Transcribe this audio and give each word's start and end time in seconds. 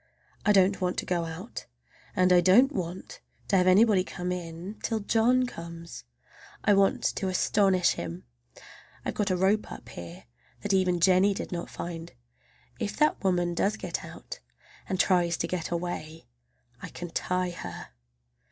I 0.47 0.51
don't 0.51 0.81
want 0.81 0.97
to 0.97 1.05
go 1.05 1.25
out, 1.25 1.67
and 2.15 2.33
I 2.33 2.41
don't 2.41 2.71
want 2.71 3.19
to 3.49 3.55
have 3.57 3.67
anybody 3.67 4.03
come 4.03 4.31
in, 4.31 4.79
till 4.81 4.99
John 5.01 5.45
comes. 5.45 6.05
I 6.63 6.73
want 6.73 7.03
to 7.15 7.27
astonish 7.27 7.91
him. 7.91 8.23
I've 9.05 9.13
got 9.13 9.29
a 9.29 9.35
rope 9.37 9.71
up 9.71 9.87
here 9.89 10.23
that 10.63 10.73
even 10.73 10.99
Jennie 11.01 11.35
did 11.35 11.51
not 11.51 11.69
find. 11.69 12.13
If 12.79 12.97
that 12.97 13.23
woman 13.23 13.53
does 13.53 13.77
get 13.77 14.03
out, 14.03 14.39
and 14.89 14.99
tries 14.99 15.37
to 15.37 15.47
get 15.47 15.69
away, 15.69 16.25
I 16.81 16.89
can 16.89 17.11
tie 17.11 17.51
her! 17.51 17.89